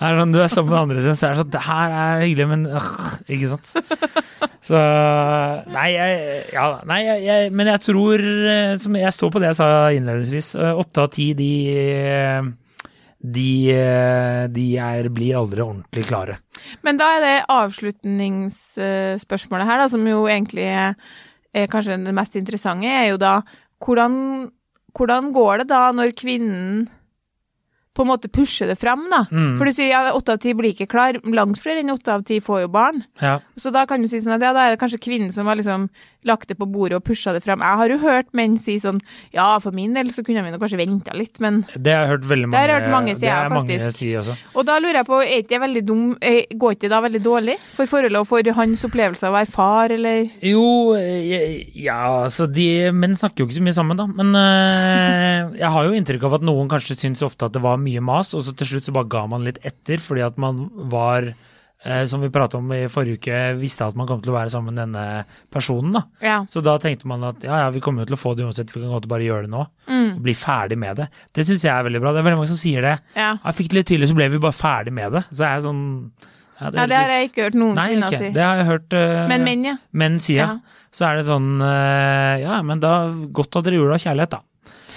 [0.03, 2.47] Er sånn, du er sammen med andre så er det sånn Det her er hyggelig,
[2.51, 2.87] men øh,
[3.37, 3.75] ikke sant.
[4.63, 4.79] Så
[5.71, 9.53] Nei, jeg, ja, nei jeg, jeg, men jeg tror eh, som Jeg står på det
[9.53, 10.51] jeg sa innledningsvis.
[10.59, 11.53] eh, Åtte av ti, de
[13.23, 13.71] de,
[14.51, 16.43] de er, blir aldri ordentlig klare.
[16.83, 20.95] Men da er det avslutningsspørsmålet her, da, som jo egentlig er,
[21.55, 23.35] er kanskje det mest interessante, er jo da
[23.83, 24.13] hvordan,
[24.97, 26.89] hvordan går det da når kvinnen
[27.93, 29.27] på en måte pusher det fram, da?
[29.29, 29.59] Mm.
[29.61, 31.19] For du sier ja, åtte av ti blir ikke klar.
[31.37, 33.03] Langt flere enn åtte av ti får jo barn.
[33.21, 33.35] Ja.
[33.61, 35.61] Så da kan du si sånn at ja, da er det kanskje kvinnen som har
[35.61, 35.83] liksom
[36.29, 37.63] lagt det på bordet og pusha det fram.
[37.65, 39.01] Jeg har jo hørt menn si sånn
[39.35, 42.29] ja, for min del så kunne vi kanskje venta litt, men Det har jeg hørt
[42.31, 43.99] veldig Det mange, har jeg hørt mange si, det mange faktisk.
[43.99, 44.37] si også.
[44.55, 47.01] Og da lurer jeg på, er ikke det veldig dum eh, Går ikke det da
[47.07, 50.65] veldig dårlig for forholdet og for hans opplevelse av å være far, eller Jo,
[50.99, 54.07] eh, ja, altså de Menn snakker jo ikke så mye sammen, da.
[54.07, 57.81] Men øh, jeg har jo inntrykk av at noen kanskje syns ofte at det var
[57.83, 60.67] mye mas, og så til slutt så bare ga man litt etter fordi at man
[60.93, 61.33] var
[62.07, 64.71] som vi pratet om i forrige uke, visste at man kom til å være sammen
[64.75, 65.05] med denne
[65.51, 65.93] personen.
[65.97, 66.03] da.
[66.23, 66.37] Ja.
[66.49, 68.71] Så da tenkte man at ja, ja, vi kommer jo til å få det uansett,
[68.71, 69.65] vi kan godt bare gjøre det nå.
[69.91, 71.09] Mm, Og bli ferdig med det.
[71.35, 72.13] Det syns jeg er veldig bra.
[72.15, 72.95] Det er veldig mange som sier det.
[73.19, 73.33] ja.
[73.43, 75.25] Jeg fikk det litt tydelig, så ble vi bare ferdig med det.
[75.33, 75.83] Så er jeg sånn
[76.63, 78.19] Ja, ja, det har jeg ikke hørt noen kvinner ikke.
[78.23, 78.31] si.
[78.37, 79.75] Det har jeg hørt uh, Men menn, ja.
[79.91, 80.47] menn si, ja.
[80.47, 80.79] Ja.
[80.95, 82.93] Så er det sånn uh, Ja, men da
[83.35, 84.43] godt at dere gjorde det av kjærlighet, da.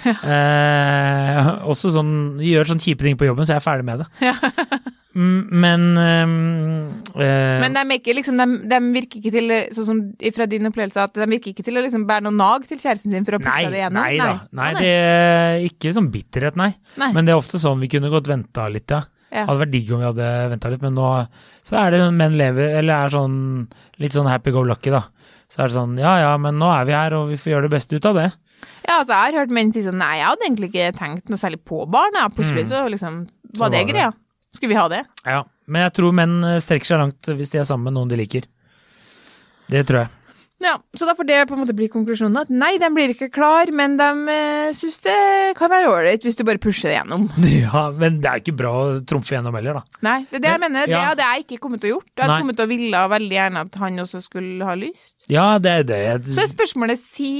[0.06, 2.12] Eh, også sånn
[2.44, 4.08] Gjør sånne kjipe ting på jobben, så jeg er ferdig med det.
[4.22, 10.00] Mm, Men eh, Men de, ikke, liksom, de, de virker ikke til, sånn som
[10.36, 13.14] fra din opplevelse, at de virker ikke til å liksom bære noe nag til kjæresten
[13.14, 14.02] sin for å pushe Nei, det gjennom?
[14.02, 14.30] nei da.
[14.60, 16.70] Nei, det er ikke sånn bitterhet, nei.
[17.00, 17.10] Nei.
[17.16, 19.02] Men det er ofte sånn vi kunne godt venta litt, ja.
[19.32, 19.42] Ja.
[19.48, 21.06] Hadde vært digg om vi hadde venta litt, men nå
[21.66, 23.38] så er det menn lever, eller er sånn
[24.00, 25.02] litt sånn happy go lucky, da.
[25.50, 27.66] Så er det sånn ja ja, men nå er vi her, og vi får gjøre
[27.66, 28.28] det beste ut av det.
[28.86, 31.40] Ja, altså, jeg har hørt menn si sånn Nei, jeg hadde egentlig ikke tenkt noe
[31.40, 32.14] særlig på barn.
[32.36, 32.70] Plutselig Mm.
[32.70, 33.92] så liksom Så var det var det.
[33.92, 34.12] greia.
[34.56, 35.04] Skulle vi ha det?
[35.24, 38.12] Ja, Men jeg tror menn eh, strekker seg langt hvis de er sammen med noen
[38.12, 38.46] de liker.
[39.70, 40.14] Det tror jeg.
[40.58, 43.28] Ja, Så da får det på en måte bli konklusjonen at nei, de blir ikke
[43.32, 45.16] klar, men de eh, syns det
[45.58, 47.26] kan være ålreit hvis du bare pusher det gjennom.
[47.66, 50.00] Ja, Men det er ikke bra å trumfe gjennom heller, da.
[50.06, 50.88] Nei, det er det jeg mener.
[50.88, 51.04] Det ja.
[51.10, 52.08] hadde jeg ikke kommet til å gjort.
[52.14, 52.40] Jeg hadde Nei.
[52.44, 55.12] kommet til å ville veldig gjerne at han også skulle ha lyst.
[55.32, 56.02] Ja, det er det.
[56.30, 57.32] Så er spørsmålet si,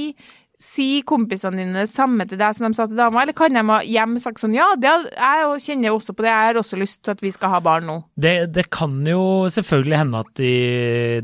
[0.57, 3.61] si kompisene dine det samme til deg som de sa til dama, eller kan de
[3.61, 7.03] ha hjem sagt sånn ja, det, jeg kjenner også på det, jeg har også lyst
[7.05, 7.99] til at vi skal ha barn nå.
[8.17, 9.21] Det, det kan jo
[9.53, 10.55] selvfølgelig hende at de,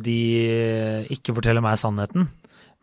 [0.06, 0.20] de
[1.18, 2.30] ikke forteller meg sannheten.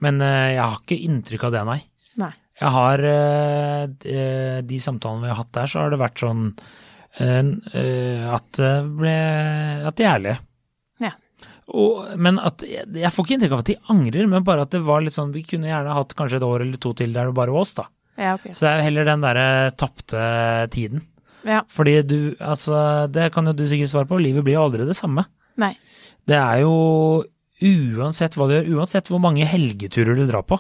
[0.03, 1.81] Men eh, jeg har ikke inntrykk av det, nei.
[2.21, 2.35] Nei.
[2.61, 4.21] Jeg har eh, de,
[4.69, 6.47] de samtalene vi har hatt der, så har det vært sånn
[7.23, 9.19] eh, eh, at det ble
[9.89, 10.39] At de er ærlige.
[11.71, 14.83] Og, men at jeg, får ikke inntrykk av at de angrer, men bare at det
[14.83, 17.37] var litt sånn Vi kunne gjerne hatt kanskje et år eller to til der det
[17.37, 17.87] bare var oss, da.
[18.21, 18.53] Ja, okay.
[18.53, 19.47] Så det er jo heller den derre
[19.81, 20.25] tapte
[20.75, 21.05] tiden.
[21.47, 21.63] Ja.
[21.73, 24.99] Fordi du, altså, det kan jo du sikkert svare på, livet blir jo aldri det
[24.99, 25.25] samme.
[25.61, 25.73] Nei.
[26.29, 26.75] Det er jo
[27.61, 30.59] uansett hva du gjør, uansett hvor mange helgeturer du drar på,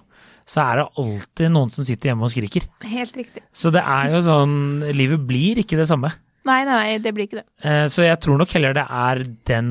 [0.48, 2.66] så er det alltid noen som sitter hjemme og skriker.
[2.90, 3.44] Helt riktig.
[3.52, 4.56] Så det er jo sånn,
[4.96, 6.12] livet blir ikke det samme.
[6.48, 7.46] Nei, nei, nei, det blir ikke det.
[7.66, 9.68] Eh, så jeg tror nok heller det er den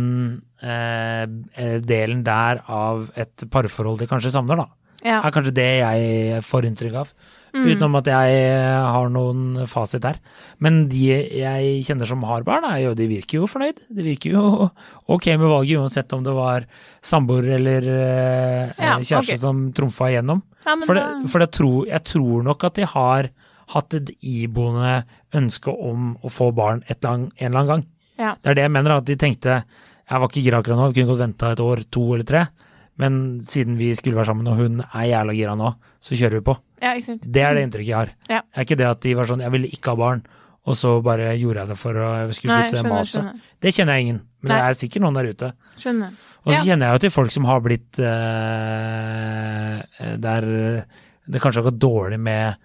[0.59, 4.67] delen der av et parforhold de kanskje savner, da.
[5.05, 5.21] Ja.
[5.23, 7.11] Er kanskje det jeg får inntrykk av.
[7.55, 7.65] Mm.
[7.65, 8.41] Utenom at jeg
[8.93, 10.19] har noen fasit der.
[10.61, 11.05] Men de
[11.39, 13.79] jeg kjenner som har barn, er jo, de virker jo fornøyd.
[13.95, 14.69] De virker jo
[15.15, 16.67] ok med valget, uansett om det var
[17.01, 19.41] samboer eller eh, Ja, kjæreste okay.
[19.41, 20.43] som trumfa igjennom.
[20.65, 23.31] Ja, For, det, for det tror, jeg tror nok at de har
[23.69, 25.03] hatt et iboende
[25.37, 27.87] ønske om å få barn et lang, en eller annen gang.
[28.19, 28.33] Ja.
[28.35, 29.61] Det er det jeg mener, at de tenkte
[30.09, 32.47] jeg var ikke gira akkurat nå, vi kunne godt venta et år, to eller tre.
[32.99, 35.69] Men siden vi skulle være sammen og hun er jævla gira nå,
[36.03, 36.55] så kjører vi på.
[36.83, 36.95] Ja.
[36.99, 38.11] Det er det inntrykket jeg har.
[38.27, 38.41] Ja.
[38.41, 40.23] Det er ikke det at de var sånn jeg ville ikke ha barn,
[40.67, 43.29] og så bare gjorde jeg det for å skulle slutte det maset.
[43.63, 45.51] Det kjenner jeg ingen, men det er sikkert noen der ute.
[45.79, 46.17] Skjønner.
[46.43, 46.63] Og så Ja.
[46.67, 49.79] kjenner jeg jo til folk som har blitt uh,
[50.19, 50.43] Der
[51.29, 52.55] det kanskje har gått dårlig med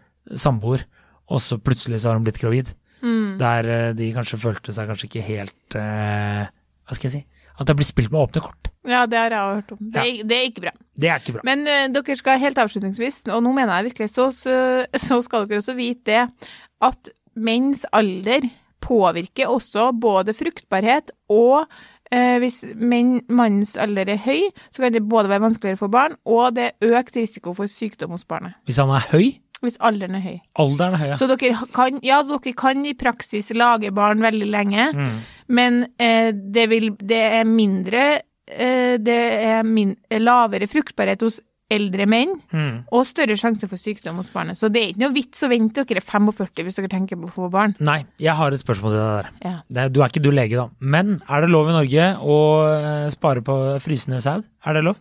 [0.40, 0.85] samboer,
[1.28, 2.70] og så plutselig så har hun blitt gravid.
[3.04, 3.37] Mm.
[3.37, 6.46] Der eh, de kanskje følte seg kanskje ikke helt eh,
[6.88, 7.25] Hva skal jeg si?
[7.55, 8.68] At det blir spilt med åpne kort.
[8.85, 9.79] Ja, det har jeg hørt om.
[9.94, 10.73] Det, er- det er ikke bra.
[10.99, 11.44] Det er ikke bra.
[11.47, 14.57] Men uh, dere skal helt avslutningsvis, og nå mener jeg virkelig, så, så,
[14.99, 16.51] så skal dere også vite det,
[16.83, 18.49] at menns alder
[18.85, 25.05] påvirker også både fruktbarhet og uh, hvis menn, mannens alder er høy, så kan det
[25.09, 28.59] både være vanskeligere for barn, og det er økt risiko for sykdom hos barnet.
[28.68, 29.31] Hvis han er høy,
[29.64, 30.37] Hvis alderen er høy.
[30.61, 31.14] alderen er høy, ja.
[31.16, 35.16] Så dere kan, ja, dere kan i praksis lage barn veldig lenge, Mm.
[35.48, 38.04] Men eh, det, vil, det er mindre
[38.48, 41.40] eh, Det er min, lavere fruktbarhet hos
[41.74, 42.83] eldre menn, Mm.
[42.92, 44.59] og større sjanse for sykdom hos barnet.
[44.61, 47.30] Så det er ikke noe vits å vente dere er 45 hvis dere tenker på
[47.30, 47.72] å få barn.
[47.80, 49.30] Nei, jeg har et spørsmål til deg der.
[49.48, 49.54] Ja.
[49.78, 50.68] Det, du er ikke du lege, da.
[50.80, 52.37] Men er det lov i Norge å
[52.68, 54.44] eh, spare på frysende sæd?
[54.68, 55.00] Er det lov?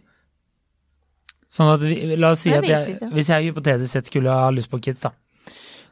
[1.53, 3.11] Sånn at vi, La oss si Jeg at jeg, ikke.
[3.13, 5.11] hvis jeg hypotetisk sett skulle ha lyst på kids, da.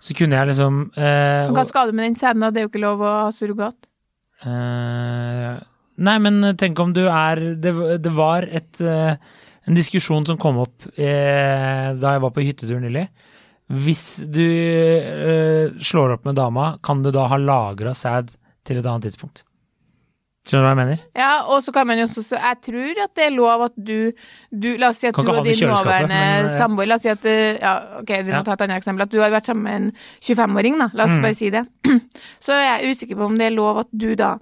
[0.01, 2.41] Så kunne jeg liksom eh, Hva skal du med den sæden?
[2.41, 2.49] da?
[2.49, 3.75] Det er jo ikke lov å ha surrogat.
[4.41, 5.49] Eh,
[6.01, 9.13] nei, men tenk om du er Det, det var et, uh,
[9.69, 13.06] en diskusjon som kom opp uh, da jeg var på hyttetur nylig.
[13.71, 14.43] Hvis du
[15.80, 18.34] slår opp med dama, kan du da ha lagra sæd
[18.67, 19.45] til et annet tidspunkt?
[20.41, 21.01] Skjønner du hva jeg mener?
[21.15, 24.12] Ja, og så kan man jo også Jeg tror at det er lov at du,
[24.49, 27.12] du La oss si at Kan du og din nåværende eh, samboer La oss si
[27.13, 28.43] at eh, Ja, ok, du må Ja.
[28.47, 29.04] ta et annet eksempel.
[29.06, 29.91] At du har vært sammen med en
[30.25, 30.89] 25-åring, da.
[30.97, 31.21] La oss Mm.
[31.27, 31.62] bare si det.
[32.41, 34.38] Så jeg er jeg usikker på om det er lov at du da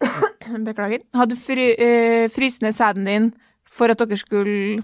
[0.68, 1.00] Beklager.
[1.16, 3.32] Hadde fry, øh, frysende sæden din
[3.72, 4.82] for at dere skulle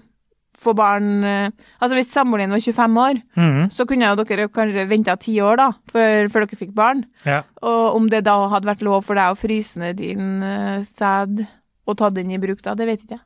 [0.63, 1.49] få barn eh,
[1.83, 3.59] Altså hvis samboeren din var 25 år, mm.
[3.73, 7.03] så kunne jo dere kanskje venta ti år, da, før, før dere fikk barn.
[7.27, 7.43] Ja.
[7.61, 11.45] Og om det da hadde vært lov for deg å fryse ned din uh, sæd
[11.83, 13.25] og ta den i bruk da, det vet ikke jeg.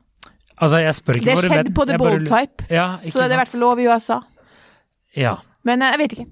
[0.58, 3.28] Altså, jeg spør ikke Det skjedde venn, på The Bold bare bold-type, Ja, så det
[3.28, 4.18] er i hvert fall lov i USA.
[5.14, 5.36] Ja.
[5.66, 6.26] Men eh, jeg vet ikke.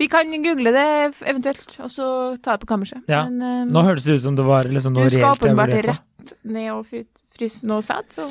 [0.00, 0.88] Vi kan google det
[1.28, 2.08] eventuelt, og så
[2.42, 3.04] ta det på kammerset.
[3.10, 3.24] Ja.
[3.28, 5.74] Men um, Nå hørtes det ut som det var liksom noe skal Du skal åpenbart
[5.86, 8.26] rett ned og fry- fryse noe sæd, så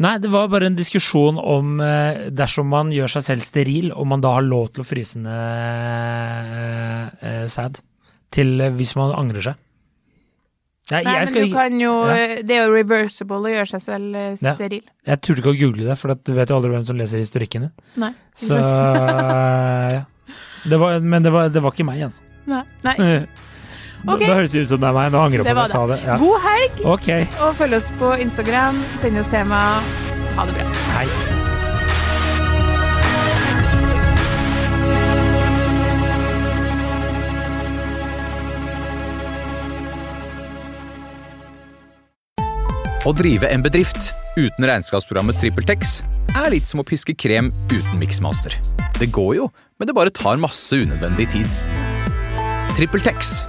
[0.00, 4.08] Nei, det var bare en diskusjon om eh, dersom man gjør seg selv steril, om
[4.14, 7.82] man da har lov til å fryse ned eh, sæd.
[8.32, 9.58] Til eh, hvis man angrer seg.
[10.90, 12.14] Nei, Nei, men du kan jo ja.
[12.18, 14.80] eh, Det er jo reversible å gjøre seg selv steril.
[14.82, 15.12] Ja.
[15.12, 17.68] jeg turte ikke å google det, for du vet jo aldri hvem som leser historikken
[17.68, 17.76] din.
[18.02, 18.10] Nei.
[18.40, 18.56] Så
[19.94, 20.02] ja.
[20.64, 22.24] Det var, men det var, det var ikke meg, altså.
[22.50, 22.64] Nei.
[22.88, 22.96] Nei.
[24.00, 24.20] Da, Ok.
[24.24, 25.12] da høres det ut som det er meg.
[25.12, 26.00] Nå angrer jeg på at jeg sa det.
[26.06, 26.16] Ja.
[26.16, 27.26] God helg, okay.
[27.40, 28.80] og følg oss på Instagram.
[29.02, 29.60] Send oss tema.
[30.36, 30.64] Ha det bra.
[30.96, 31.38] hei.
[43.00, 46.02] Å drive en bedrift uten regnskapsprogrammet TrippelTex
[46.36, 48.52] er litt som å piske krem uten miksmaster.
[49.00, 49.46] Det går jo,
[49.80, 51.54] men det bare tar masse unødvendig tid.
[52.76, 53.48] TrippelTex,